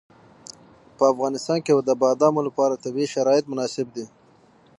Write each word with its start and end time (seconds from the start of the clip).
په 0.97 1.03
افغانستان 1.13 1.57
کې 1.65 1.71
د 1.89 1.91
بادامو 2.01 2.41
لپاره 2.47 2.81
طبیعي 2.83 3.07
شرایط 3.15 3.45
مناسب 3.51 3.87
دي. 3.95 4.05